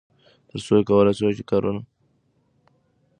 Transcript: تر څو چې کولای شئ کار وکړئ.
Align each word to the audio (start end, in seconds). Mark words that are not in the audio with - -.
تر 0.49 0.59
څو 0.65 0.75
چې 0.79 0.85
کولای 0.89 1.13
شئ 1.19 1.43
کار 1.49 1.63
وکړئ. 1.65 1.81